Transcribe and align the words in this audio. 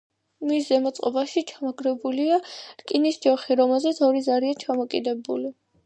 მის 0.51 0.63
ზემოთ 0.69 0.95
წყობაში 1.01 1.43
ჩამაგრებულია 1.51 2.41
რკინის 2.81 3.23
ჯოხი 3.27 3.61
რომელზეც 3.63 4.05
ორი 4.11 4.29
ზარია 4.31 4.61
ჩამოკიდებული. 4.67 5.59